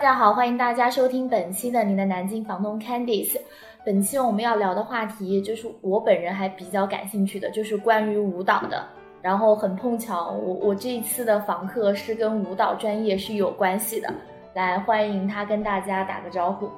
[0.00, 3.38] 大家好，欢迎大家收听本期的你的南京房东 Candice。
[3.84, 8.82] 本期我们要聊的话题就是我本人还比较感兴趣的，就是关于舞蹈的。
[9.20, 14.10] 然后很碰巧，我我这一次的访客是跟舞蹈专业是有关系的。
[14.54, 16.70] 来，欢迎他跟大家打个招呼。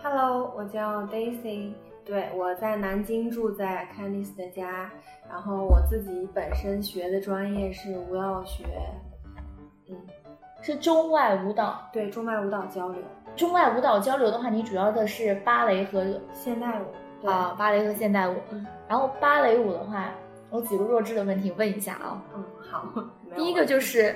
[0.00, 1.72] Hello，我叫 Daisy，
[2.04, 4.88] 对，我在南京住在 Candice 的家，
[5.28, 8.62] 然后我自己本身学的专业是舞蹈学，
[9.90, 9.96] 嗯，
[10.62, 11.86] 是中外舞蹈。
[11.92, 13.02] 对，中外舞蹈交流，
[13.36, 18.36] 中外舞蹈交流的话，你主要的是芭蕾和现代舞，啊，芭蕾和现代舞。
[18.50, 20.10] 嗯然后芭蕾舞的话，
[20.50, 22.22] 我几个弱智的问题问一下啊。
[22.34, 22.84] 嗯，好，
[23.34, 24.14] 第一个就是，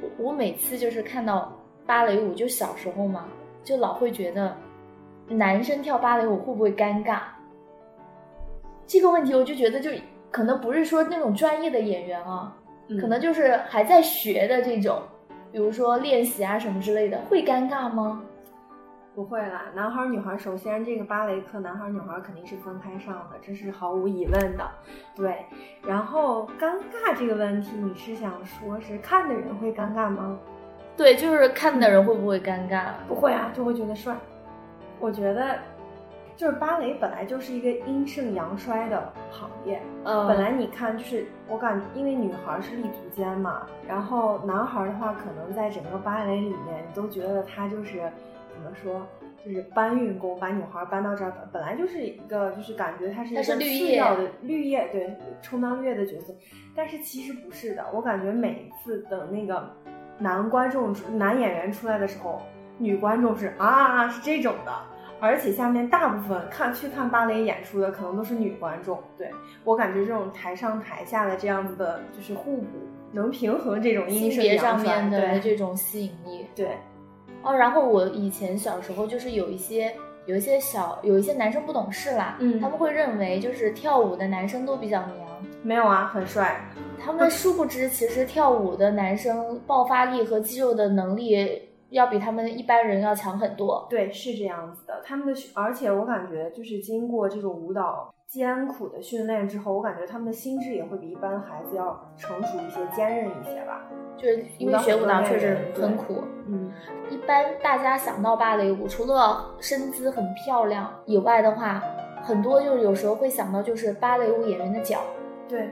[0.00, 1.52] 我我每次就是看到
[1.84, 3.26] 芭蕾舞，就小时候嘛，
[3.62, 4.56] 就老会觉得
[5.28, 7.18] 男生跳芭蕾舞会不会尴尬？
[8.86, 9.90] 这个问题我就觉得就
[10.30, 12.56] 可能不是说那种专业的演员啊，
[12.88, 15.02] 嗯可能就是还在学的这种，
[15.54, 18.20] 比如说练习啊什么之类的，会尴尬吗？
[19.14, 24.68] 不会啦，男孩儿女孩儿，首先这个芭蕾课男孩儿女孩儿肯定是分开上的，这是毫无疑问的，
[25.14, 25.46] 对。
[25.86, 30.36] 然后尴尬这个问题，你是想说是看的人会尴尬吗？
[30.96, 32.86] 对，就是看的人会不会尴尬？
[33.06, 34.12] 不会啊，就会觉得帅。
[34.98, 35.56] 我觉得，
[36.36, 39.80] 就是芭蕾本来就是一个阴盛阳衰的行业。
[40.04, 48.00] 嗯，本来你看，就是我感觉，因为女孩是立足尖嘛，然后男孩的话，可能在整个芭蕾里面，你都觉得他就是
[48.52, 49.06] 怎么说，
[49.44, 56.34] 就是搬运工，把女孩搬到这儿，本来就是一个，就是感觉他是一个次要的绿叶，对，充当绿叶的角色。
[56.74, 59.70] 但是其实不是的，我感觉每一次等那个
[60.18, 62.42] 男观众男演员出来的时候，
[62.78, 64.72] 女观众是啊是这种的。
[65.24, 69.30] 而且下面大部分看去看芭蕾演出的可能都是女观众，对
[69.64, 72.66] 我感觉这种台上台下的这样子的，就是互补，
[73.12, 76.46] 能平衡这种阴盛性别上面的这种吸引力。
[76.54, 76.76] 对，
[77.42, 79.92] 哦，然后我以前小时候就是有一些
[80.26, 85.28] 有一些小有一些男生不懂事啦，嗯他们会认为就是跳舞的男生都比较娘，
[85.62, 86.60] 没有啊，很帅，
[87.02, 91.60] 他们殊不知其实跳舞的男生爆发力和肌肉的能力
[91.94, 93.86] 要比他们一般人要强很多。
[93.88, 95.00] 对，是这样子的。
[95.04, 103.88] 他们的，而且我感觉就是经过这种舞蹈艰苦的训练之后，我感觉他们的心智也会比一般孩子要成熟一些、坚韧一些吧。
[104.16, 106.72] 就是因为学舞蹈确实很苦，嗯，
[107.10, 111.82] 一般大家想到芭蕾舞，除了身姿很漂亮以外的话，
[112.22, 115.00] 很多就是有时候会想到就是芭蕾舞演员的脚。
[115.48, 115.70] 对，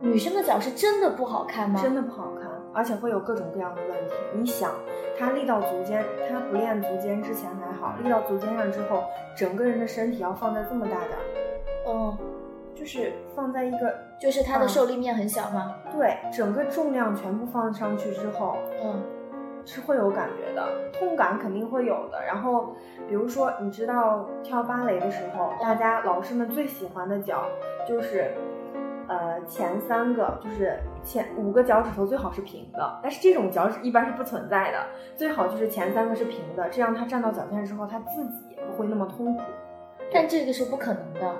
[0.00, 1.80] 女生的脚是真的不好看吗？
[1.80, 2.43] 真的不好看，
[2.74, 4.14] 而且会有各种各样的问题。
[4.34, 4.72] 你想，
[5.18, 9.04] 他立到足尖，他不练足尖之前还好，立到足尖上之后，
[9.36, 11.16] 整个人的身体要放在这么大的，
[11.86, 12.16] 嗯，
[12.74, 15.76] 就是放在一个就是它的嗯受力面很小吗？
[15.92, 19.02] 对整个重量全部放上去之后，嗯
[19.66, 20.62] 是会有感觉的，
[20.92, 22.22] 痛感肯定会有的。
[22.26, 22.74] 然后，
[23.08, 27.46] 比如说，你知道跳芭蕾的时候，大家老师们最喜欢的脚
[27.88, 28.30] 就是，
[29.08, 39.42] 呃，前三个就是前五个脚趾头最好是平的，但是这种脚趾一般是不存在的，最好就是前三个是平的，这样他站到脚尖之后，他自己也不会那么痛苦。
[40.12, 41.32] 但这个是不可能的，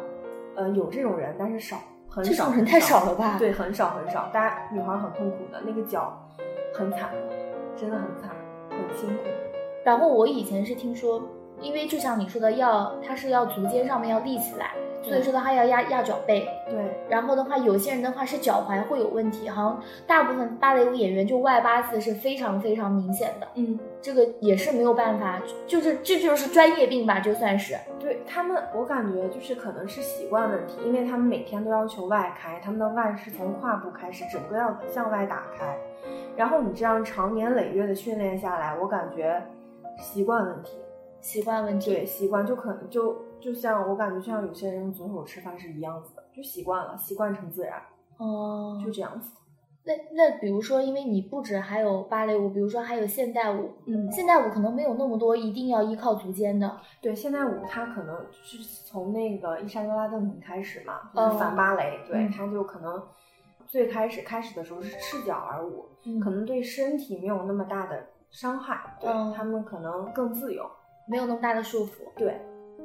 [0.56, 3.36] 呃，有这种人，但是少，很这少，这种人太少了吧？
[3.38, 6.16] 对，很少很少，大家女孩很痛苦的，那个脚
[6.72, 7.10] 很惨，
[7.76, 8.30] 真的很惨，
[8.70, 9.24] 很辛苦。
[9.84, 11.22] 然后我以前是听说，
[11.60, 14.72] 因为就像你说的，要它是要足尖上面要立起来，
[15.02, 16.48] 所以说的话要压压脚背。
[16.68, 16.76] 对，
[17.08, 27.76] 然后的话，有些人的话是脚踝会有问题，好像大部分芭蕾舞演员就外八字是非常非常明显的，嗯，这个也是没有办法，就是这就是专业病吧，就算是。
[27.98, 35.76] 对他们，我感觉就是可能是习惯问题，因为他们每天都要求外开，他们的腕是从胯部开始，整个要向外打开。
[36.36, 39.40] 然后你这样长年累月的训练下来，我感觉
[39.98, 40.76] 习惯问题，
[41.24, 47.82] 习惯问题，对习惯就可能就就像我感觉就像有些人用左手吃饭是一样子的，就习惯了，习惯成自然，
[48.18, 49.30] 哦、就这样子。
[49.86, 54.10] 那那比如说，因为你不止还有芭蕾舞，比如说还有现代舞，嗯。
[54.12, 62.30] 现代舞可能没有那么多一定要依靠足尖的，对，现代舞它可能是从那个伊莎贝拉邓肯开始嘛，就哦是反芭蕾，对，嗯。
[62.30, 63.02] 它就可能
[63.66, 66.20] 最开始开始的时候是赤脚而舞，嗯。
[66.20, 70.64] 可能对身体没有那么大的伤害，对、嗯他们可能更自由，
[71.08, 71.90] 没有那么大的束缚。
[72.16, 72.34] 对，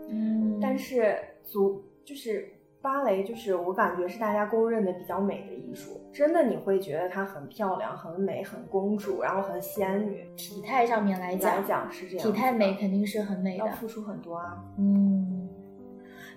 [0.10, 2.48] 嗯但是足就是
[2.82, 10.26] 芭蕾，就是我感觉是大家公认的比较美的艺术，真的你会觉得它很漂亮、很美、很公主，然后很仙女。
[10.36, 13.68] 体态上面来讲，来讲是这样，体态美肯定是很美的要。
[13.76, 14.64] 付出很多啊。
[14.78, 15.50] 嗯，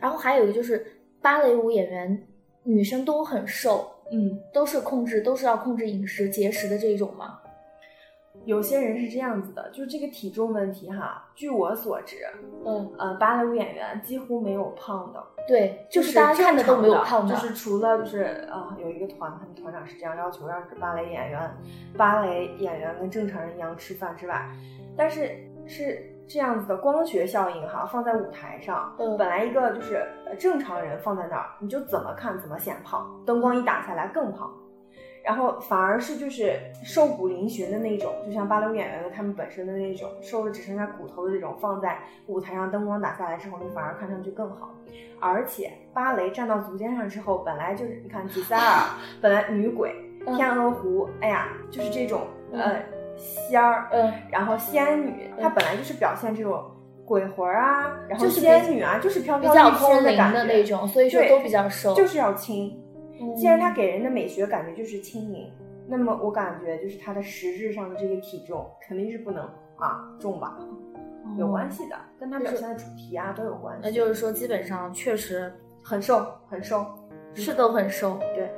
[0.00, 0.84] 然后还有一个就是
[1.20, 2.26] 芭蕾舞演员，
[2.64, 7.38] 女生都很瘦，嗯，都是控制，都是要控制饮食、节食的这种嘛。
[8.44, 11.24] 有些人是这样子的，就是这个体重问题哈。
[11.34, 12.16] 据我所知，
[12.64, 21.50] 嗯，呃，芭蕾舞演员几乎没有胖的，对，就是大家看的都没有胖的，就是除了就是啊，有一个团，他们团长是这样要求，让芭蕾演员，
[21.96, 24.50] 芭蕾演员跟正常人一样吃饭之外，
[24.96, 25.30] 但是
[25.66, 30.04] 是这样子的光学效应哈，放在舞台上，嗯，本来一个就是
[30.38, 34.52] 正常人放在那儿，你就怎么看怎么显胖，灯光一打下来更胖。
[35.24, 44.70] 然后反而是就是瘦骨嶙峋的那种，就像芭蕾舞演员的他们本身的那种瘦的只剩下骨头的这种，放在舞台上灯光打下来之后，你反而看上去更好。
[45.20, 48.82] 而且芭蕾站到足尖上之后，本来就是你看吉赛尔，
[49.20, 49.94] 本来女鬼，
[50.36, 52.22] 天鹅湖，哎呀，就是这种
[52.52, 52.82] 呃
[53.16, 56.64] 仙儿，嗯，然后仙女，她本来就是表现这种
[57.06, 62.76] 鬼魂啊，然后仙女啊，就是飘飘欲仙的感觉那种，所以说都比较瘦，就是要轻。
[63.36, 65.50] 既然它给人的美学感觉就是轻盈，
[65.86, 69.44] 那么我感觉就是它的实质上的这个体重肯定是不能
[69.76, 70.58] 啊重吧，
[71.38, 73.80] 有关系的，跟它表现的主题啊都有关系。
[73.84, 76.84] 那就是说，基本上确实很瘦，很瘦，
[77.34, 78.18] 是都很瘦。
[78.34, 78.50] 对。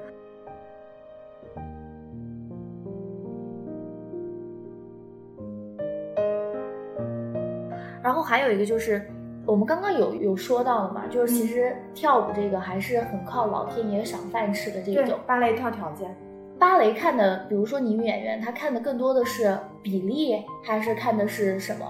[8.02, 9.02] 然后还有一个就是。
[9.46, 15.19] 我们刚刚有有说到了嘛，就是其实跳舞这个还是很靠老天爷赏饭吃的这种。
[15.26, 16.17] 芭蕾跳条件，
[16.58, 21.87] 芭蕾看的，比如说女演员，她看的更多的是比例，还是看的是什么？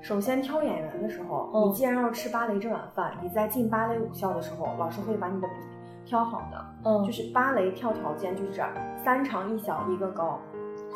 [0.00, 5.54] 首先挑演员的时候，你既然要吃芭蕾这碗饭，你在进芭蕾舞校的时候，老师会把你的比
[6.06, 6.64] 挑好的。
[6.84, 8.62] 嗯，就是芭蕾跳条件就是
[9.04, 10.38] 三长一小一个高。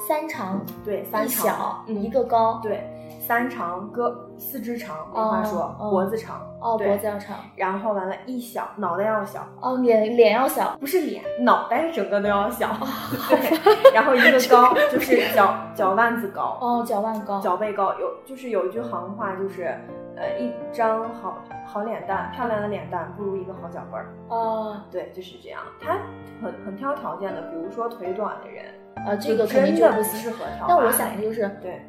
[0.08, 2.82] 三长对，三小一个高对。
[3.20, 9.46] 三长胳四肢长，没话说，脖子长哦，脖子要长，然后完了，一小脑袋要小。
[9.60, 12.68] 哦，脸脸要小，不是脸，脑袋整个都要小，
[13.30, 16.58] 对，然后一个高 就是脚脚腕子高。
[16.60, 19.74] 哦，脚腕高，脚背高，有就是有一句行话就是，
[20.16, 24.14] 呃，一张好好脸蛋，漂亮的脸蛋不如一个好脚背儿。
[24.28, 25.98] 哦，对，就是这样，他
[26.42, 28.66] 很很挑条件的，比如说腿短的人，
[29.06, 31.80] 啊，这个肯定就不适合挑，那我想的就是对。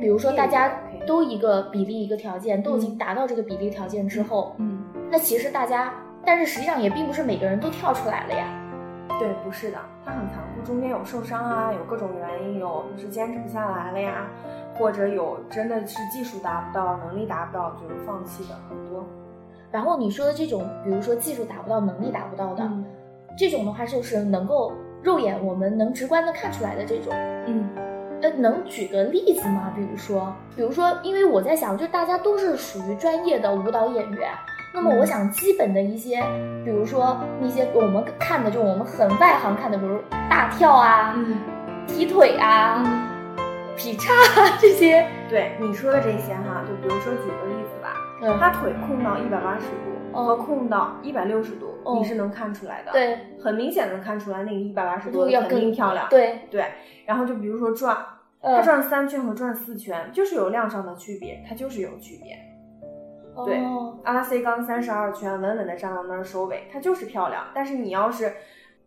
[0.00, 0.72] 比如说，大家
[1.06, 5.92] 都一个比例一个条件，都已经达到这个比例条件之后，嗯，那其实大家，
[6.24, 8.46] 但是实际上也并不是每个人都跳出来了呀。
[9.20, 14.26] 对，不是的，它很残酷，中间有受伤啊，有各种原因，有就是坚持不下来了呀，
[14.76, 19.04] 或者有真的是技术达不到，能力达不到就放弃的很多。
[19.70, 22.68] 然后你说的这种，比如说技术达不到，能力达不到的，
[23.38, 27.12] 这种的话就是能够肉眼我们能直观的看出来的这种，
[27.46, 27.83] 嗯。
[28.24, 29.70] 呃，能举个例子吗？
[29.76, 34.30] 比如说，比如说，因为我在想，就大家都是属于专业的舞蹈演员，
[34.72, 36.22] 那么我想基本的一些，
[36.64, 39.98] 比如说那些我们看的，就我们很外行看的，比如
[40.30, 41.14] 大跳啊，
[41.86, 42.82] 踢腿啊，
[43.76, 44.10] 劈叉
[44.58, 45.06] 这些。
[45.28, 47.94] 对你说的这些哈，就比如说举个例子吧，
[48.40, 51.66] 他腿控到一百八十度和控到一百六十度，
[51.98, 52.92] 你是能看出来的。
[52.92, 56.06] 对，很明显能看出来那个一百八十度肯定漂亮。
[56.08, 56.64] 对对，
[57.04, 57.94] 然后就比如说转。
[58.44, 62.38] 它转三圈和转四圈就是有量上的区别，它就是有区别。
[63.44, 63.58] 对，
[64.04, 67.46] 阿拉 C 刚三十二圈稳稳的站到那儿收尾，它就是漂亮。
[67.54, 68.32] 但是你要是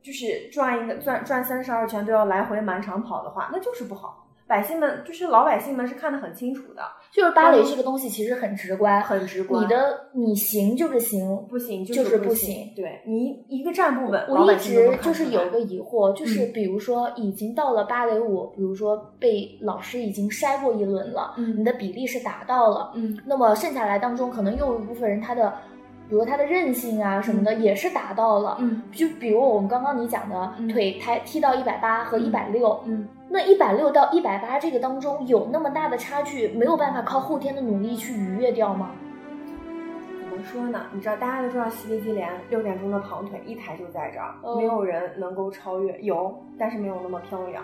[0.02, 4.27] 就是转一个转转三十二圈都要来回满场跑的话，那就是不好。
[4.48, 9.62] 百姓们就是老百姓们是看得很清楚的，就是芭蕾这个东西其实很直观，很直观。
[9.62, 12.72] 你的你行就是行，不行就是不行。
[12.76, 25.54] 对你一个站不稳，我一直就是有个疑惑，就是比如说已经到了芭蕾舞，比如说被老师已经筛过一轮了，你的比例是达到了，嗯，那么剩下来当中可能又有一部分人他的。
[26.10, 38.92] 比如他的韧性啊什么的也是达到了，嗯，就比如我们刚刚你讲的腿抬踢到一百八和一百六，嗯，那一百六到一百八这个当中有那么大的差距，没有办法靠后天的努力去逾越掉吗？
[40.38, 40.86] 怎么说呢？
[40.94, 47.64] 你知道大家都知道西维吉连六点钟的跑腿一抬就在这儿，没有人能够超越，有，但是没有那么漂亮。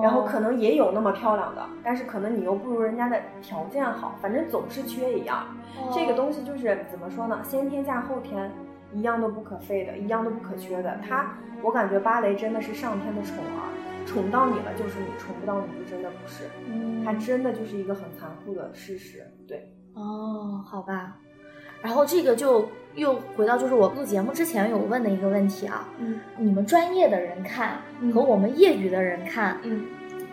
[0.00, 5.48] 然后可能也有那么漂亮的，但是可能你又不如人家的条件好，反正总是缺一样。
[5.92, 7.40] 这个东西就是怎么说呢？
[7.42, 8.48] 先天加后天，
[8.92, 10.96] 一样都不可废的，一样都不可缺的。
[11.08, 16.44] 它，我感觉芭蕾真的是上天的宠儿，宠到你了就是你，宠不到你就真的不是。
[16.68, 19.26] 嗯，它真的就是一个很残酷的事实。
[19.48, 21.16] 对，哦，好吧。
[21.82, 27.78] 然后这个就又回到就是我录节目之前有问的一个问题啊，嗯，你们专业的人看
[28.12, 29.84] 和我们业余的人看，嗯，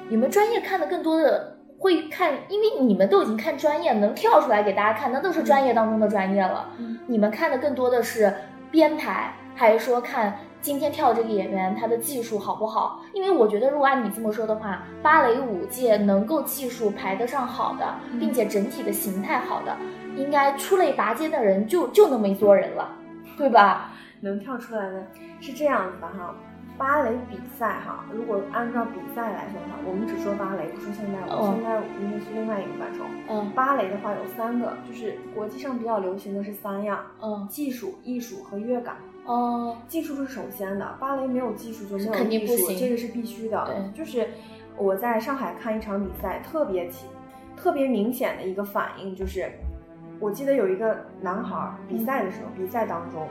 [0.10, 6.70] 你们专业看的更多的会看，因为你们都已经看专业，能跳出来给大家看，那都是专业当中的专业了。
[6.78, 8.34] 嗯，你们看的更多的是
[8.72, 13.02] 编排，还是说看今天跳这个演员他的技术好不好？
[13.14, 17.86] 因为我觉得，如果按你这么说的话，芭蕾舞界能够技术排得上好的，
[18.18, 19.76] 并且整体的形态好的，
[20.16, 22.90] 应该出类拔尖的人就就那么一撮人了，
[23.38, 23.92] 对吧？
[24.22, 25.06] 能跳出来的
[25.42, 26.36] 是这样子的哈。
[26.76, 31.30] 芭蕾比赛哈，如果按照比赛来说的话，我们只说芭蕾，不说现代舞。
[31.46, 33.04] 现代舞应该是另外一个范畴。
[33.30, 37.00] 嗯，芭蕾的话有三个，就是国际上比较流行的是三样。
[37.22, 38.96] 嗯，技术、艺术和乐感。
[39.26, 43.64] 哦，技术是首先的，芭蕾没有技术就没有肯定不行，这个是必须的。
[43.68, 44.28] 对，就是
[44.76, 47.06] 我在上海看一场比赛，特别起，
[47.56, 49.52] 特别明显的一个反应就是，
[50.24, 53.28] 我记得有一个男孩比赛的时候，比赛当中，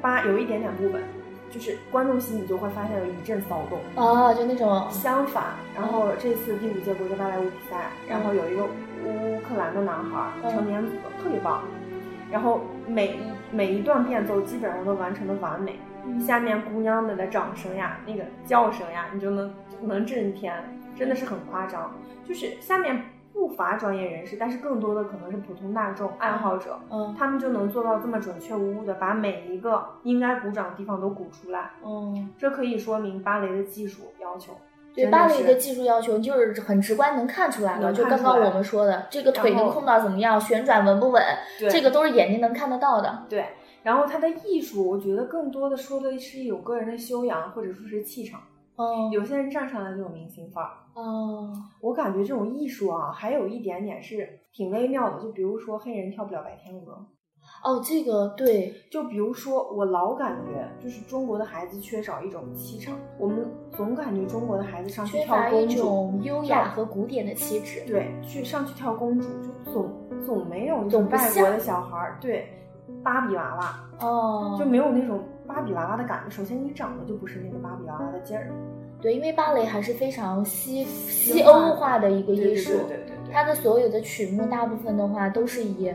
[0.00, 1.02] 八有一点点不稳。
[1.50, 5.44] 就是观众席你就会发现有一阵骚动啊，就那种相反。
[5.74, 11.62] 然后这次第五届国际芭蕾舞比赛，然后有一个乌克兰的男孩成年组特别棒，
[12.30, 13.16] 然后每一
[13.50, 15.80] 每一段变奏基本上都完成的完美，
[16.20, 20.54] 下面姑娘们的掌声呀，那个叫声呀，你就能能震天，
[20.96, 21.92] 真的是很夸张。
[22.24, 23.02] 就是下面。
[23.36, 34.54] 不乏专业人士，但是更多的可能是普通大众爱好者，嗯，他们就能做到这么准确无误的把每一个应该鼓掌的地方都鼓出来，嗯，这可以说明芭蕾的技术要求。
[34.94, 41.22] 对芭蕾的技术要求就是很直观能看出来的，就刚刚我们说的这个腿能控到怎么样，旋转稳不稳，
[41.70, 43.26] 这个都是眼睛能看得到的。
[43.28, 43.48] 对，
[43.82, 48.40] 然后它的艺术，我觉得更多的说的是有个人的修养或者说是气场。
[48.76, 50.70] 哦，有些人站上来就有明星范儿。
[50.94, 55.22] 哦，我感觉这种艺术啊，还有一点点是挺微妙的。
[55.22, 57.06] 就比如说黑人跳不了白天鹅。
[57.62, 58.74] 哦，这个对。
[58.90, 62.96] 就比如说，我老感觉就是中国的孩子缺少一种气场。
[63.18, 67.82] 我们总感觉中国的孩子上去跳公主，一种优雅和古典的气质。
[67.86, 69.90] 对，去上去跳公主，就总
[70.24, 72.18] 总没有那种外国的小孩儿。
[72.20, 72.48] 对，
[73.02, 74.06] 芭比娃娃。
[74.06, 74.56] 哦。
[74.58, 75.22] 就没有那种。
[75.46, 78.50] 芭比娃娃的感觉，首先你长得就不是那个芭比娃娃的劲儿，
[79.00, 85.92] 对，因为芭蕾还是非常西西欧化的一个艺术，对对对，它的所有的曲目大部分的话都是以。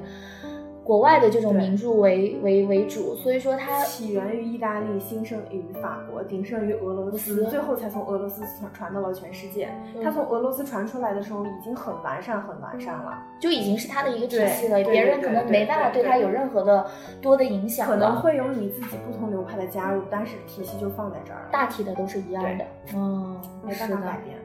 [0.91, 9.69] 国外的这种名著为为为主，所以说它起源于意大利，兴盛于法国，鼎盛于俄罗斯，最后才从俄罗斯传传到了全世界。
[10.03, 14.83] 它从俄罗斯传出来的时候，已经很完善，很完善了，就已经是它的一个体系了。
[14.83, 16.85] 别人可能没办法对它有任何的
[17.21, 17.87] 多的影响。
[17.87, 22.65] 可能会有你自己不同流派的加入，但是体系就放在这儿，大体的都是一样的。
[22.93, 24.35] 嗯，没办法改变。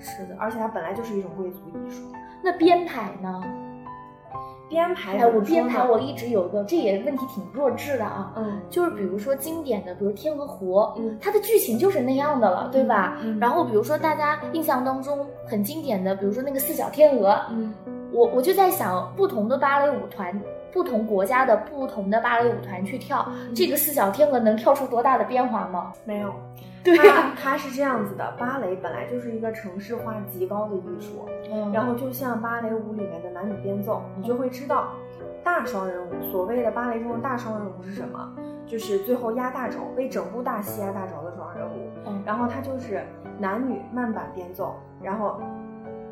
[0.00, 2.02] 是的，而且它本来就是一种贵族艺术。
[2.42, 3.40] 那编排呢？
[4.72, 8.32] 编排，哎，我编排我一直有个，这也问题挺弱智的啊。
[8.36, 13.18] 嗯，就是比如说经典的，比如《天鹅湖》，嗯，它的剧情就是那样的了，对吧？
[13.22, 17.74] 嗯然后比如说大家印象当中很经典的，比如说那个四小天鹅，嗯，
[18.12, 20.40] 我我就在想，不同的芭蕾舞团，
[20.72, 25.92] 不同国家的不同的芭蕾舞团去跳这个四小天鹅，能跳出多大的变化吗？
[26.06, 26.32] 没有。
[26.84, 34.88] 对呀，它是这样子的，芭蕾本来就是一个城市化极高的艺术，嗯然后就像芭蕾舞里面的男女编奏，你就会知道，
[35.44, 38.32] 大双人舞，所谓的芭蕾中的大双人舞是什么？
[38.66, 41.90] 就是最后压大轴，为整部大戏压大轴的双人舞。
[42.06, 43.02] 嗯，然后它就是
[43.38, 45.40] 男女慢板编奏，然后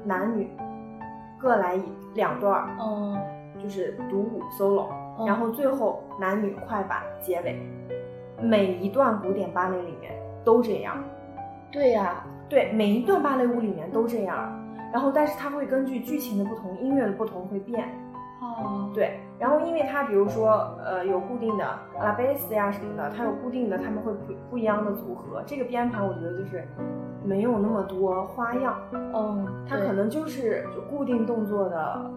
[0.05, 0.51] 男女
[1.39, 1.83] 各来一
[2.15, 3.19] 两段，嗯，
[3.59, 4.87] 就是独舞 solo，
[5.27, 7.59] 然后最后男女快板结尾，
[8.43, 10.20] 每一段古典芭蕾里面。
[10.45, 10.97] 都这样，
[11.71, 14.59] 对呀，对，每一段芭蕾舞里面都这样，
[14.93, 17.89] 然后但是它会根据剧情的不同、音乐的不同会变，
[18.41, 21.65] 哦，对，然后因为它比如说呃有固定的
[21.99, 26.67] 阿拉贝斯呀什么的，它有固定的，他们会不不一样的组合，这个编排我觉得就是
[27.23, 32.11] 没有那么多花样，嗯，它可能就是就固定动作的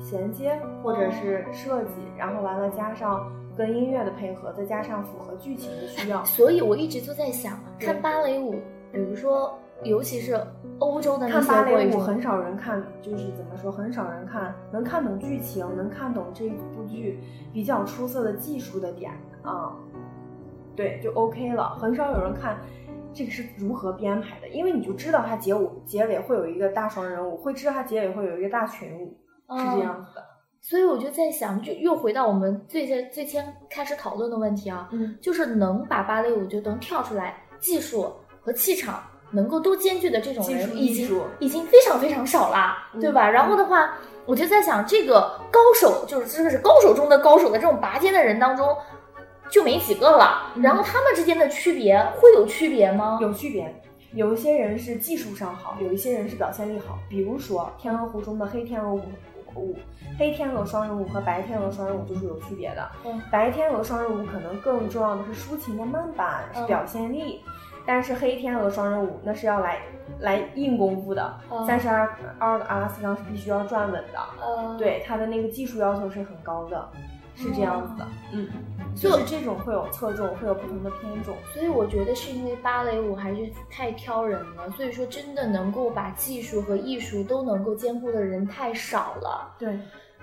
[0.00, 3.32] 衔接或者是设计，然后完了加上。
[3.58, 8.52] 跟音乐的配合，再加上符合剧情的需要，所以我一直就在想，看芭蕾舞，
[8.92, 10.40] 比如说，尤其是
[10.78, 17.18] 欧洲的那些芭蕾舞，很少人看，就是怎么说，很少人看，能看懂剧情，能看懂这部剧
[17.52, 19.10] 比较出色的技术的点
[19.42, 19.74] 啊，
[20.76, 21.70] 对，就 OK 了。
[21.80, 22.56] 很少有人看
[23.12, 29.16] 这个是如何编排的，因为你就知道它结舞结尾会有一个大双人舞，会知道它结尾会有一个大群舞，
[29.58, 30.24] 是这样子的。
[30.68, 43.30] 所以我就在想，就又回到我们最先最先开始讨论的问题啊，嗯，就是能把芭蕾舞就能跳出来，技术和气场能够都兼具的这种人，已经已经非常非常少了，对吧？
[43.30, 43.96] 然后的话，
[44.26, 48.76] 我就在想，这个高手就是这个是高手中的高手的这种拔尖的人当中，
[49.50, 50.52] 就没几个了。
[50.56, 53.18] 然后他们之间的区别会有区别吗？
[53.22, 53.74] 有区别，
[54.12, 56.98] 有一些人是技术上好，有一些人是表现力好。
[57.08, 59.00] 比如说《天鹅湖》中的黑天鹅舞。
[59.54, 59.76] 舞，
[60.18, 62.90] 黑天鹅双人舞和白天鹅双人舞就是有区别的。
[63.04, 63.20] 嗯。
[63.30, 67.42] 白天鹅双人舞可能更重要的是抒情的慢板，是嗯表现力。
[67.86, 69.78] 但是黑天鹅双人舞那是要来
[70.20, 71.66] 来硬功夫的，嗯。
[71.66, 72.06] 三十二
[72.38, 76.88] 二个阿拉斯钢是必须要转稳的，嗯，，对它的那个技术要求是很高的，
[77.40, 78.48] 是这样子的，嗯，
[78.96, 89.54] 就就是这种会有侧重，会有不同的偏重，所以我觉得是因为芭蕾舞还是太挑人了，所以说真的能够把技术和艺术都能够兼顾的人太少了。
[89.56, 89.78] 对，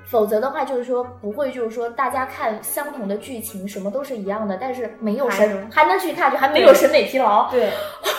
[0.08, 7.50] 否则的话，就是说不会，就是说大家看相同的剧情，什么都是一样的，但是没有审还能去看，就还没有审美疲劳。
[7.50, 7.70] 对，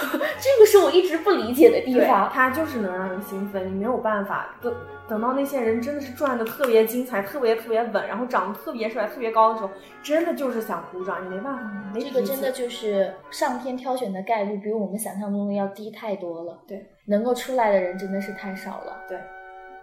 [0.41, 2.31] 这个是我一直不理解的地，方。
[2.33, 4.55] 它就是能让人兴奋，你没有办法。
[4.61, 4.75] 等
[5.09, 9.71] 等到那些人真的是转的特别精彩、特别特别稳，然后长得特别帅、特别高的时候，
[10.03, 11.63] 真的就是想鼓掌，你没办法，
[11.95, 16.59] 没这个真的就是上天挑选的概率比我们想象中的要低太多了。
[16.67, 18.97] 对，能够出来的人真的是太少了。
[19.09, 19.17] 对，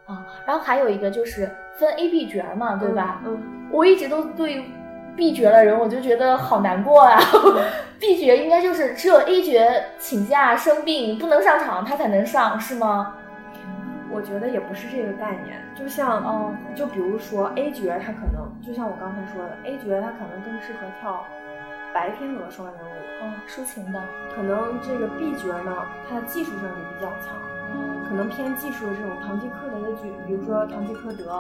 [0.06, 3.22] 啊，然后还有一个就是分 A、B 角嘛，对吧？
[3.26, 3.42] 嗯，
[3.72, 4.66] 我一直都对
[5.16, 7.20] B 角的人，我就觉得好难过啊。
[8.00, 9.60] B 角应该就是只有 A 角
[9.98, 13.16] 请假生病不能上场，他才能上，是吗？
[14.12, 21.26] 我觉得也不是这个概念，就像，哦就比如说 A 角，他可能就像我刚才说的，A 角他可能更适合跳
[21.94, 24.00] 白天鹅双人舞，哦，抒情的，
[24.36, 25.76] 可能这个 B 角呢，
[26.08, 27.34] 他的技术上就比较强，
[28.08, 31.32] 可能偏技术的这种堂吉诃德的剧，比如说《堂吉诃德》，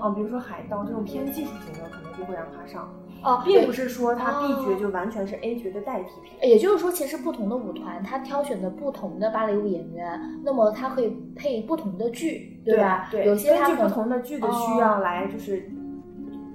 [0.00, 2.88] 啊，比如说《海盗》这种偏技术型的，可能就会让他上，
[3.22, 6.48] 哦，并不是说他 B 哦角就完全是 A 角的代替品。
[6.48, 13.08] 也就是说，其实不同的舞团，他挑选的不同的芭蕾舞演员，那么他可以配不同的剧，对吧？
[13.10, 15.70] 对，有些根据不同的剧的需要来就是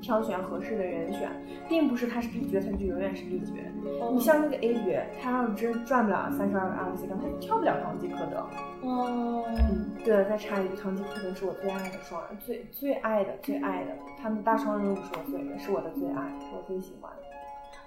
[0.01, 1.29] 挑选合适的人选，
[1.69, 3.53] 并不是他是 B 角，他就永远是 B 角。
[3.99, 8.37] 哦你像那个 A 角，他要是真赚不了三十二个阿拉斯加，他就跳不了唐吉诃德。
[8.81, 13.91] 哦，嗯，对了，再插一句，唐吉诃德是我最爱的双人，最最爱的最爱的，
[14.21, 17.17] 他们大双人舞是我最是我的最爱，是我最喜欢的。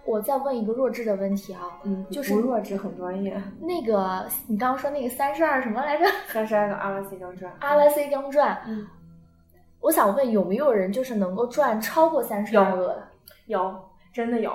[0.06, 3.40] 我再问一个弱智的问题啊，嗯，就是不弱智，很专业。
[3.58, 6.04] 那个你刚刚说那个三十二什么来着？
[6.28, 8.86] 三十二个阿拉斯加转，阿拉斯钢转，嗯，
[9.84, 13.02] 我想问有没有人就是能够转超过三十二个的？
[13.44, 13.74] 有，
[14.14, 14.50] 真的有。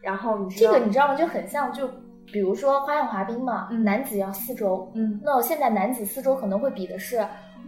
[0.00, 1.14] 然后你这个你知道吗？
[1.14, 1.86] 就很像就
[2.32, 7.22] 比如说花样滑冰嘛，嗯男子要四周，嗯，那现在男子四周可能会比的是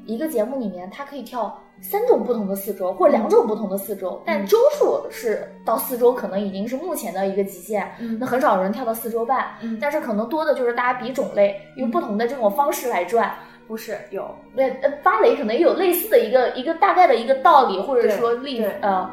[0.06, 13.34] 一个节目里面他可以跳三种不同的四周或者两种不同的四周，但周数是到四周可能已经是目前的一个极限，嗯那很少有人跳到四周半，嗯但是可能多的就是大家比种类，用不同的这种方式来转。
[13.72, 19.10] 不是有，那，呃，芭蕾可能也有类似的一个一个大概的一个道理，或者说例子对，呃，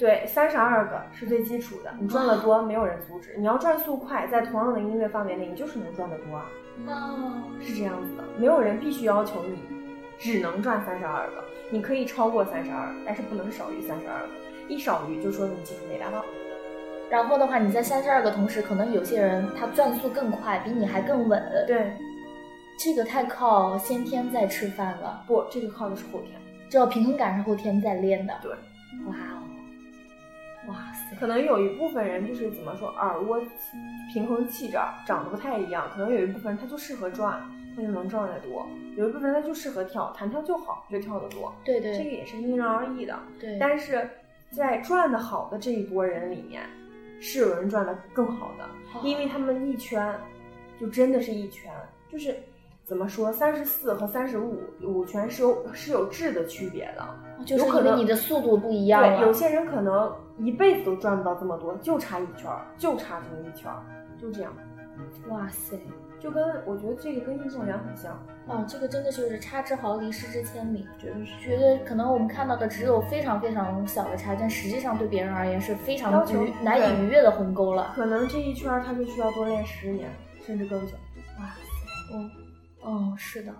[0.00, 3.36] 对，三十二个是最基础的，你转的多，没有人阻止。
[3.38, 6.50] 你要转速快，在同样的音乐范围内，你就是能转得多啊，
[6.88, 8.24] 哦，是这样子的。
[8.36, 9.60] 没有人必须要求你
[10.18, 14.28] 只能转三十二个，你可以超过三十二，但是不能少于三十二个。
[14.66, 16.24] 一少于就说明技术没达到。
[17.08, 21.40] 然后的话，你在三十二个同时，可能有些人他转速更快，比你还更稳。
[21.64, 21.92] 对，
[22.78, 26.40] 这个太靠先天在吃饭了，不，这个靠的是后天。
[26.68, 28.34] 这个平衡感是后天在练的。
[28.42, 28.50] 对，
[29.06, 33.40] 哇哦，哇塞，可能有一部分人就是怎么说，耳蜗
[34.12, 37.40] 平衡器这儿长得不太一样，可能有一部分人他就适合转，
[37.76, 41.54] 他就能转得多；有一部分人他就适合跳，弹跳就好，就跳得多。
[41.64, 43.16] 对对，这个也是因人而异的。
[43.38, 44.10] 对，但是
[44.50, 46.62] 在转的好的这一波人里面，
[47.20, 50.12] 是有人转的更好的，哦因为他们一圈
[50.80, 51.72] 就真的是一圈，
[52.10, 52.36] 就是
[52.84, 57.04] 怎么说，三十四和三十五五圈是有是有质的区别的。
[57.44, 63.82] 就是有可能因为你的速度不一样对，有些人可能一辈子都赚不到这么多，就差一圈儿，就差这么一圈儿，
[64.20, 64.52] 就这样。
[65.28, 65.76] 哇塞，
[66.20, 68.12] 就跟我觉得这个跟运动员很像，
[68.46, 70.86] 啊，这个真的就是差之毫厘，失之千里。
[70.98, 76.24] 就是觉得可能我们看到的只有非常非常小的差，但实际上对别人而言是非常
[76.62, 77.92] 难以逾越的鸿沟了。
[77.96, 80.08] 可能这一圈儿他就需要多练十年，
[80.46, 80.92] 甚至更久。
[81.40, 82.30] 哇塞，嗯，
[83.14, 83.52] 嗯，是的。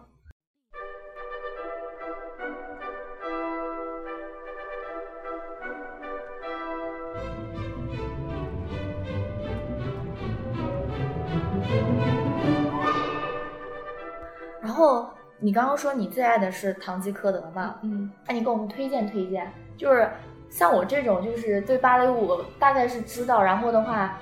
[14.60, 17.76] 然后你刚刚说你最爱的是堂吉诃德嘛？
[17.82, 20.10] 嗯，那你给我们推荐推荐，就是
[20.50, 24.18] 像我这种就是对芭蕾舞大概是知道，然后的话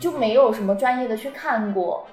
[0.00, 2.04] 就没有什么专业的去看过，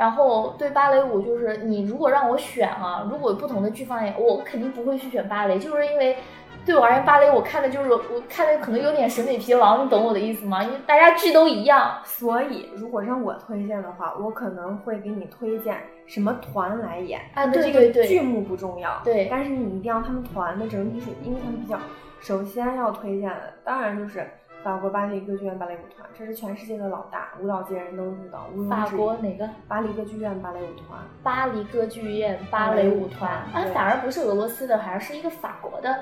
[0.00, 6.16] 然后对芭蕾舞，就是你如果让我选啊，如果有不同的剧放在，我肯定不会去选芭蕾，就是因为。
[6.62, 10.62] 对我而言，芭蕾我看的就是我看的可能有点审美疲劳，你懂我的意思吗？
[10.62, 15.74] 因为大家剧都一样，所以如果让我推荐的话，我可能会给你推荐
[16.06, 17.46] 什么团来演啊？
[17.46, 21.78] 对对对，剧目不重要，对，但是你一定要他们团的整体水平，因为他们比较。
[22.20, 24.30] 首先要推荐的，当然就是
[24.62, 28.46] 法国巴黎歌剧院芭蕾舞团，这是全世界的老大，舞蹈界人都知道。
[28.68, 29.48] 法国哪个？
[29.66, 31.00] 巴黎歌剧院芭蕾舞团。
[31.22, 35.94] 巴黎歌剧院芭蕾舞团啊，反而不是俄罗斯的，还是一个法国的。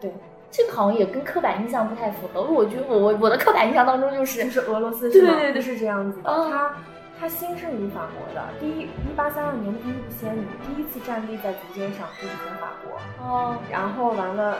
[0.00, 0.12] 对，
[0.50, 2.42] 这个好像也跟刻板印象不太符合。
[2.42, 6.30] 我觉得我我我的刻板印象当中就是就是俄罗斯，对对对，是这样子的。
[6.50, 6.74] 它
[7.20, 13.24] 它兴盛于法国的，第一一八三二年的第一部仙女第一次站立在足尖上就是在法国。
[13.24, 14.58] 哦，然后完了，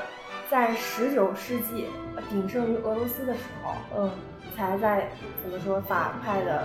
[0.51, 1.89] 在十九世纪
[2.29, 4.11] 鼎盛于俄罗斯的时候，嗯，
[4.57, 5.09] 才在
[5.43, 6.65] 怎么说法派的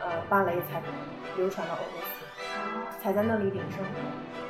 [0.00, 0.82] 呃芭蕾才
[1.36, 3.84] 流传到俄罗斯，才在那里鼎盛。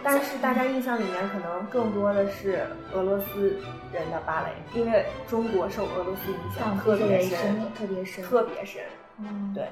[0.02, 3.56] 但是大家印象里面可能更多的是俄罗斯
[3.92, 8.82] 人的芭蕾，因为中国受俄罗斯影响特别深，特别深，特别深。
[9.18, 9.68] 嗯，对，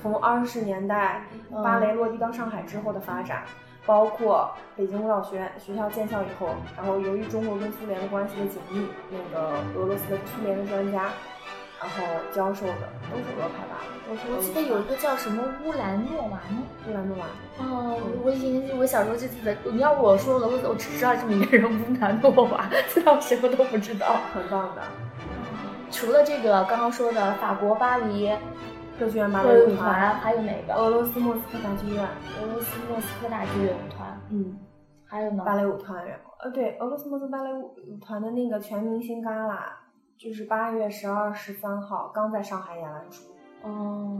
[0.00, 1.22] 从二十年代
[1.62, 3.44] 芭蕾落地到上海之后的发展，
[3.88, 11.10] 包括北京舞蹈学院学校建校以后，然后由于中国跟苏联的关系的紧密，那个俄罗斯的苏联的专家。
[11.80, 12.02] 然后
[12.34, 12.72] 教授的
[13.08, 13.78] 都是俄派吧？
[14.10, 16.66] 我我记得有一个叫什么乌兰诺娃吗？
[16.88, 17.24] 乌兰诺娃。
[17.58, 24.16] 哦，我以前我小时候就记得，你要我说俄罗斯，我只知道这么一个人乌兰诺娃，其他什么都不知道。
[24.34, 24.82] 很棒的。
[25.92, 28.28] 除了这个刚刚说的法国巴黎
[28.98, 30.74] 歌剧院芭蕾舞团，还有哪个？
[30.74, 32.04] 俄罗斯莫斯科大剧院。
[32.04, 34.20] 俄罗斯莫斯科大剧院舞团。
[34.30, 34.58] 嗯。
[35.06, 35.44] 还有呢？
[35.44, 36.04] 芭蕾舞团。
[36.40, 39.78] 呃，对，俄罗斯莫斯科芭蕾舞团的那个全明星嘎啦。
[40.18, 43.22] 就是八月十二、十三号刚在上海演完出。
[43.62, 44.18] 哦，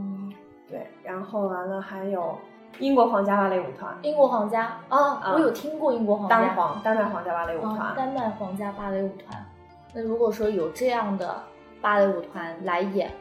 [0.69, 2.37] 对，然后完了还有
[2.79, 3.93] 英国皇家芭蕾舞团。
[4.01, 6.39] 英国皇家啊，我有听过英国皇家。
[6.39, 7.93] 丹皇，丹麦皇家芭蕾舞团。
[7.97, 9.45] 丹麦皇家芭蕾舞团。
[9.93, 11.43] 那如果说有这样的
[11.81, 13.11] 芭蕾舞团来演，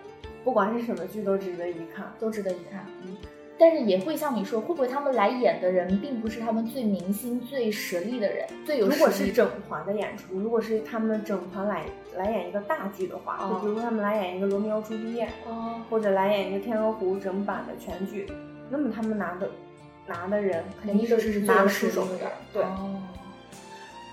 [0.48, 2.86] 不管是什么剧都值得一看，都值得一看。
[3.02, 3.14] 嗯。
[3.58, 11.84] 但是也会像你说，会不会他们来演的人并不是他们最明星、最实力的人，最有如果是整团的演出，如果是他们整团来
[12.16, 15.26] 来演一个大剧的话，就比如说他们来演一个《罗密欧朱丽叶》，
[15.90, 18.26] 或者来演一个《天鹅湖》整版的全剧，
[18.70, 19.50] 那么他们拿的
[20.06, 22.32] 拿的人肯定都是拿得出手的。
[22.54, 22.62] 对。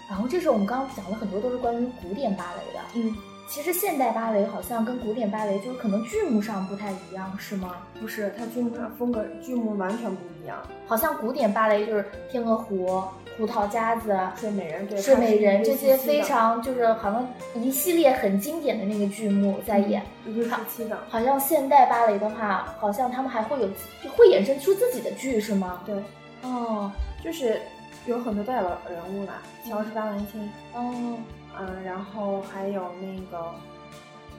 [0.09, 3.15] 然后这时候我们刚刚讲了很多都是关于古典芭蕾的，嗯。
[3.47, 7.77] 其实现代芭蕾好像跟古典芭蕾就是可能剧目上不太一样，是吗？
[7.99, 10.57] 不是，它剧目上风格剧目完全不一样。
[10.87, 12.87] 好像古典芭蕾就是《天鹅湖》
[13.37, 20.01] 《胡桃夹子》《睡美人》对，《睡美人》这些非常就是好像一系列很经典的那个剧目在演。
[20.25, 20.97] 一个时期的。
[21.09, 23.69] 好像现代芭蕾的话，好像他们还会有
[24.15, 25.81] 会衍生出自己的剧，是吗？
[25.85, 25.95] 对。
[26.41, 26.91] 哦，
[27.23, 27.61] 就是
[28.05, 30.49] 有很多代表人物啦，乔治·巴兰钦。
[30.73, 31.17] 哦。
[31.59, 33.45] 嗯，然后还有那个，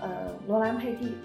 [0.00, 0.08] 呃，
[0.46, 1.16] 罗兰佩蒂，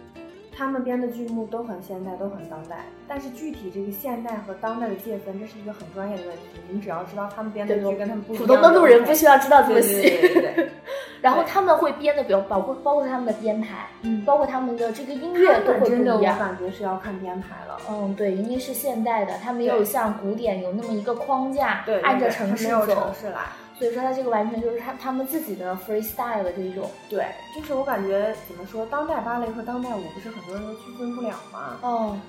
[0.56, 2.86] 他们编的剧目都很现代，都很当代。
[3.08, 6.44] 但是具体这个现代和当代的界分，这是一个很专业的问题。
[6.70, 8.34] 你只要知道他们编的剧跟他们不。
[8.34, 10.02] 普通的路人不需要知道这么细。
[10.02, 10.70] 对对对。
[11.22, 16.36] 然后他们会编的，比如包括包括他们的编排，嗯，包括他们的这个音乐都会不一样。
[16.36, 17.78] 我感觉是要看编排了。
[17.88, 22.86] 嗯，对，因为是现代的，他没有像古典有那么一个框架，对，按着城市走。
[22.88, 23.42] 城市来。
[23.82, 26.88] 所以说，他这个完全就是他他们自己的 freestyle 的这一种。
[27.10, 31.80] 对，就是我感觉怎么说，当代芭蕾和当代舞不是很多人都区分不了吗？
[31.82, 32.20] 哦，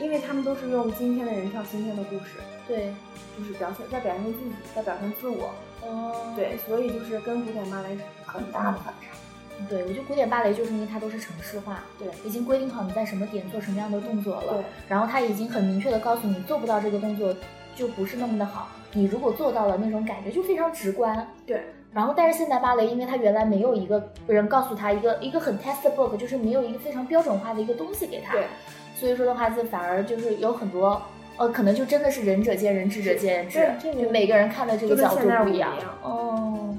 [0.00, 2.40] 因为他们都是用今天的人跳今天的故事。
[2.66, 2.94] 对，
[3.38, 5.50] 就是表现在表现自己，在表现自我。
[5.82, 9.12] 哦，对，所以就是跟古典芭蕾是很大的反差。
[9.68, 14.54] 对，我觉得古典芭蕾就是因为它都是程式化，对，已经规定好你在什么点做什么样的动作了。
[14.54, 17.36] 对，然后它已经很明确的告诉你，做不到这个动作
[17.74, 18.68] 就不是那么的好。
[18.92, 21.26] 你如果做到了，那种感觉就非常直观。
[21.46, 28.32] 对，然后但是现代芭蕾，因为它原来没有一个人告诉他一个一个很 textbook，就是没有一个非常标准化的一个东西给他。
[28.32, 28.44] 对，
[28.94, 31.00] 所以说的话，就反而就是有很多，
[31.38, 35.72] 呃，可能就真的是仁者见仁，智者见智，就每个人看的这个角度不一样。
[36.02, 36.76] 哦。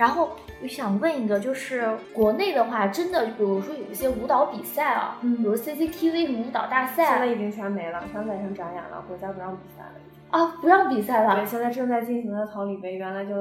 [0.00, 0.30] 然后
[0.62, 9.92] 我想问一个，就是国内的话，真的，比如说有一些舞蹈比赛啊，嗯，比如 CCTV 什么舞蹈大赛，现在已经全没了，全改成展演了，国家不让比赛了，
[10.30, 11.34] 啊，不让比赛了。
[11.34, 13.34] 对，现在正在进行的桃李杯，原来叫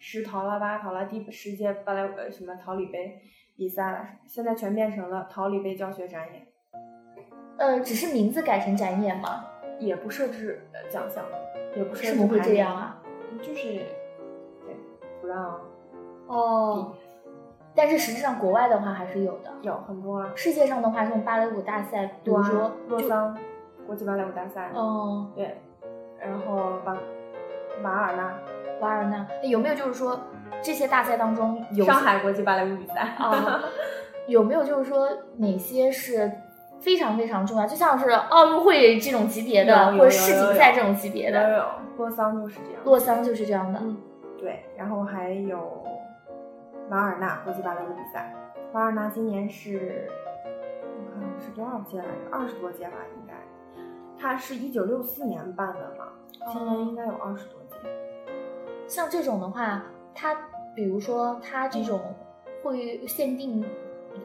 [0.00, 3.22] 十桃了八桃了第十届芭蕾呃什么桃李杯
[3.56, 6.44] 比赛了，现在全变成了桃李杯教学展演。
[7.56, 9.44] 呃，只是名字改成展演吗？
[9.78, 11.24] 也不设置奖项，
[11.76, 13.00] 也不设置怎么会这样啊？
[13.38, 14.74] 就是对
[15.20, 15.60] 不让
[16.26, 16.92] 哦，
[17.74, 19.52] 但是实际上国外的话还是有的。
[19.62, 23.36] 有很多啊，世界上的话，这种芭蕾舞大赛，比如说洛桑
[23.86, 25.58] 国际芭蕾舞大赛，哦，对，
[26.18, 26.56] 然后
[26.86, 26.96] 瓦
[27.82, 28.34] 瓦尔纳。
[28.80, 29.26] 瓦尔纳。
[29.42, 30.18] 有没有就是说
[30.60, 33.00] 这些大赛当中有上海国际芭蕾舞比赛？
[33.18, 33.62] 啊，
[34.26, 36.30] 有没有就是说哪些是
[36.80, 41.64] 非常非常重要，就像是奥运会这种级别的，或者世锦赛这种级别的，有
[41.96, 43.78] 洛桑就是这样，洛桑就是这样的。
[43.82, 43.96] 嗯
[44.36, 45.82] 对，然后还有
[46.94, 48.32] 瓦尔纳国际芭蕾舞比赛，
[48.72, 50.08] 瓦尔纳今年是
[50.96, 52.30] 我看是多少届来着？
[52.30, 53.34] 二十多届吧，应该。
[54.16, 56.12] 它是一九六四年办的嘛，
[56.52, 57.76] 今年应该有二十多届。
[58.86, 59.82] 像这种的话，
[60.14, 60.36] 它
[60.72, 62.14] 比如说它这种
[62.62, 63.66] 会限定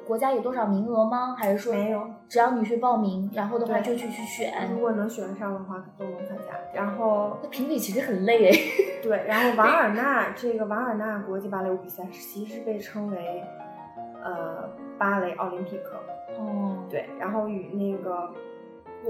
[0.07, 1.35] 国家有多少名额吗？
[1.37, 2.01] 还是说没有？
[2.27, 4.79] 只要你去报名，然后的话就去去选如？
[4.79, 6.53] 果能选上的话，都能参加。
[6.73, 8.57] 然后那评比其实很累哎。
[9.01, 13.43] 对，然后瓦尔纳这个瓦尔纳国际芭蕾舞比赛，其实被称为
[14.23, 15.97] 呃芭蕾奥林匹克。
[16.37, 18.29] 哦，对，然后与那个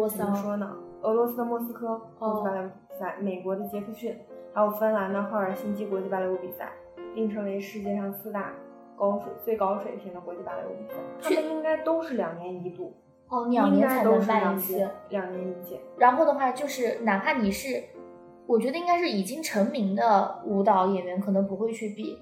[0.09, 0.75] 怎么说呢？
[1.01, 4.17] 俄罗斯的莫斯科国际芭蕾舞比赛、美国的杰克逊，
[4.53, 6.71] 还有芬兰的赫尔辛基国际芭蕾舞比赛，
[7.15, 8.51] 并称为世界上四大
[8.99, 10.99] 高水最高水平的国际芭蕾舞比赛。
[11.21, 12.93] 他们应该都是两年一度，
[13.29, 15.79] 哦，两年才能办一次。，两年一届。
[15.97, 17.81] 然后的话，就是哪怕你是，
[18.45, 22.19] 我觉得应该是已经成名的舞蹈演员，可能不会去比，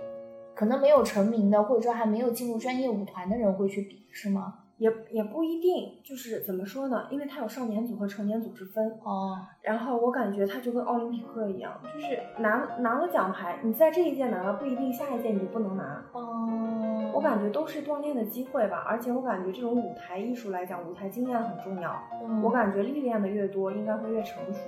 [0.53, 4.59] 可能没有成名的，或者说还没有进入专业舞团的人会去比，是吗？
[4.77, 7.07] 也也不一定，就是怎么说呢？
[7.09, 8.87] 因为它有少年组和成年组之分。
[9.03, 16.03] 哦，然后我感觉它就跟奥林匹克一样，就是拿拿了奖牌，你在这一届拿了，不一定下一届你就不能拿。
[16.13, 21.91] 哦，我感觉都是锻炼的机会吧，而且我感觉这种舞台艺术来讲，舞台经验很重要。
[22.23, 24.59] 嗯我感觉历练的越多，应该会越成熟。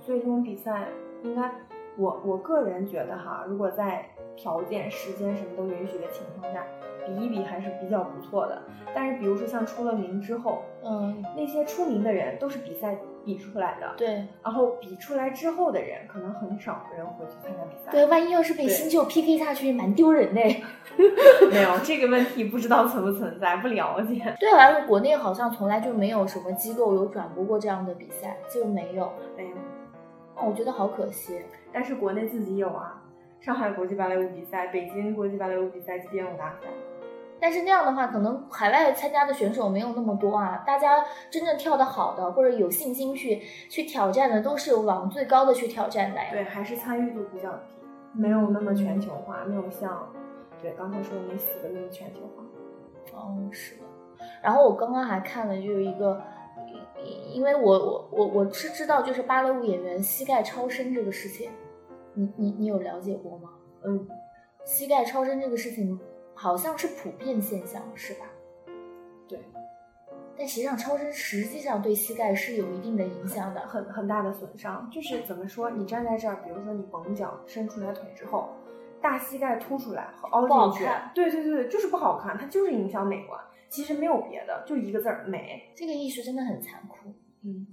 [0.00, 0.88] 所以这种比赛
[1.22, 1.52] 应该，
[1.98, 6.64] 我我个人觉得哈，如果在条件、时间什么都允许的情况下，
[7.08, 8.62] 比一比还是比较不错的。
[8.94, 17.90] 但是比如说像出了名之后，嗯，那些出名的人都是比赛比出来的，对然后比出来之后的人，可能很少人会去参加比赛。
[17.90, 20.40] 对，万一要是被新秀 PK 下去，蛮丢人的。
[21.50, 24.34] 没有这个问题，不知道存不存在，不了解。
[24.38, 29.10] 对我来说，国内好像从来就没有什么机构有转播过这样的比赛，就没有。
[29.36, 29.56] 没有，
[30.36, 31.40] 哦，我觉得好可惜。
[31.72, 33.00] 但是国内自己有啊，
[33.40, 36.68] 上海国际芭蕾舞比赛、北京国际芭蕾舞比赛及编舞大赛。
[37.40, 40.62] 但是那样的话，可能海外参加的选手没有那么多啊。
[40.66, 46.26] 大家真正跳得好的，或者有信心去去挑战的，都是往最高的去挑战的呀。
[46.30, 47.74] 对，还是参与度比较低，
[48.12, 50.12] 没有那么全球化，没有像
[50.60, 52.44] 对刚才说的那四个那么全球化。
[53.16, 53.82] 哦，是的。
[54.42, 56.20] 然后我刚刚还看了，就有一个，
[57.32, 61.50] 因为我我我我是知道，就是芭蕾舞演员膝盖超伸这个事情，
[62.14, 63.50] 你你你有了解过吗？
[63.84, 64.08] 嗯，
[64.64, 65.98] 膝盖超伸这个事情
[66.40, 68.20] 好像是普遍现象，是吧？
[69.26, 69.40] 对，
[70.36, 73.60] 但实际上超声实际上对膝盖是有一定的影响的。
[73.62, 74.88] 很很大的损伤。
[74.88, 78.50] 就是怎么说，你站在这儿，比如说你绷脚伸出来腿之后，
[79.02, 83.40] 大膝盖凸出来和凹进去，对对对对，就是不好看，它就是影响美观。
[83.68, 85.72] 其实没有别的，就一个字儿美。
[85.74, 87.08] 这个艺术真的很残酷，
[87.42, 87.66] 嗯，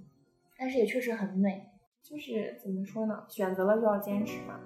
[0.58, 1.70] 但是也确实很美。
[2.02, 4.60] 就是怎么说呢，选择了就要坚持嘛。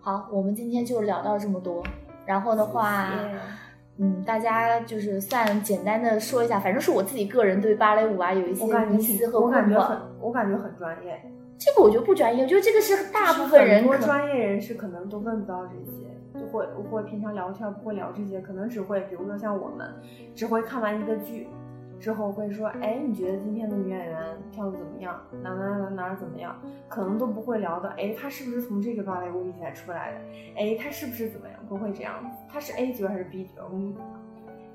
[0.00, 1.82] 好，我们今天就聊到这么多。
[2.28, 3.08] 然后的话，
[3.96, 9.56] 嗯，大家就是算简单的说一下，反正是我自己个人对芭蕾舞啊有一些我感觉迷思，和困惑。
[9.56, 11.18] 我感觉很，我感觉很专业。
[11.58, 16.06] 这个我觉得不专业，我觉得这个是大部分人很多专业人士可能都问不到这些，
[16.38, 19.90] 就会会平常聊天不会聊这些，可能只会比如说像我们，
[20.36, 21.48] 只会看完一个剧
[22.00, 25.20] 之后会说，哎，你觉得今天的女演员跳的怎么样？
[25.42, 26.54] 哪哪哪哪怎么样？
[26.88, 30.18] 可能都不会聊到，哎，她是不是从这个芭蕾舞比赛出来的？
[30.56, 31.58] 哎，她是不是怎么样？
[31.68, 33.68] 不会这样子，她是 A 角还是 B 角？
[33.72, 33.94] 嗯，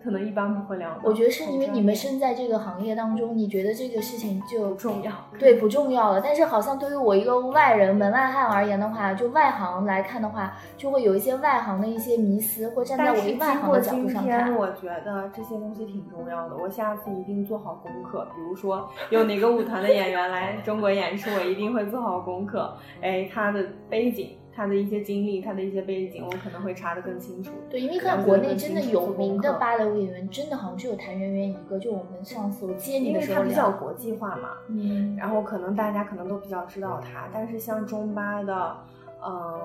[0.04, 1.00] 可能一般不会聊。
[1.04, 5.12] 我觉得是因为你们身在这个行业当中，你觉得这个事情就不重要。
[5.40, 6.22] 对不重要了。
[6.22, 14.56] 但是好像对于我一个外人门外汉而言的话，就外行来看的话，就会有一些外行的一些迷思，会站在我一外行的角度上天，看。
[14.56, 16.56] 我觉得这些东西挺重要的。
[16.56, 22.76] 我下次一定做好功课，比如说有哪个舞团的演员来中国演出，我一定会做好功课。
[23.02, 27.52] 哎，他的背景、他的一些经历、他的一些背景，我可能会查得更清楚。
[27.70, 31.80] 对，因为了看国内真的有名的芭蕾舞演员，真的好像只有谭元元一个。
[31.80, 38.78] 就我们上次我接你因为的时候聊，他比较国际化嘛，嗯，然后可能大家可能都比较知道他，但是像中巴的，
[39.26, 39.60] 嗯、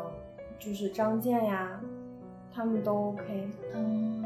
[0.58, 1.78] 就是张健呀，
[2.54, 3.48] 他们都 OK。
[3.74, 4.17] 嗯，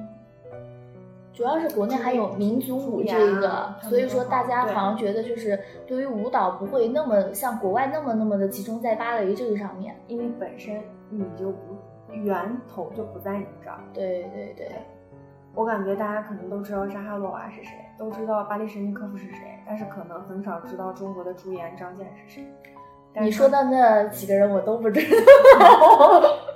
[1.32, 13.78] 主要是国内还有民族舞这个，所以说大家好像觉得就是对于舞蹈不会那么像国外那么那么的集中在芭蕾这个上面，因为本身你就不源头就不在你这儿。
[13.94, 14.72] 对对对，
[15.54, 22.46] 我感觉大家可能都知道扎哈洛娃是谁，都知道巴黎神经科夫是谁，但是可能很少知道中国的朱颜、张健是谁。
[23.20, 26.22] 你说的那几个人我都不知道。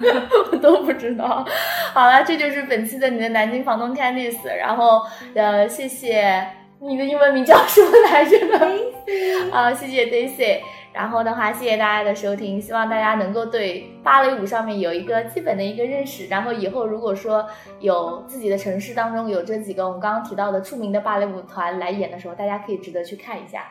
[0.52, 1.44] 我都不知道。
[1.92, 4.56] 好了，这就是本期的你的南京房东 Candice。
[4.56, 5.02] 然后，
[5.34, 6.46] 呃，谢谢
[6.80, 9.50] 你的英文名叫什么来着？Daisy。
[9.52, 10.60] 啊，谢谢 Daisy。
[10.92, 16.26] 然后的话，谢谢大家的收听，希望大家能够对芭蕾舞上面有一个基本的一个认识。
[16.26, 17.46] 然后以后如果说
[17.78, 23.64] 有自己的城市当中有这几个我们刚刚提到的著名的芭蕾舞团来演的时候，大家可以值得去看一下。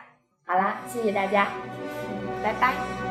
[0.46, 1.48] 好啦，谢谢大家，
[2.42, 3.09] 拜拜。